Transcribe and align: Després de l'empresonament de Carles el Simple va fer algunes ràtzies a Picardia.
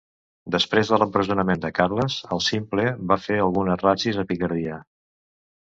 Després 0.53 0.91
de 0.93 0.97
l'empresonament 1.01 1.61
de 1.67 1.71
Carles 1.81 2.17
el 2.37 2.43
Simple 2.47 2.87
va 3.13 3.21
fer 3.29 3.39
algunes 3.45 3.85
ràtzies 3.87 4.21
a 4.25 4.29
Picardia. 4.33 4.83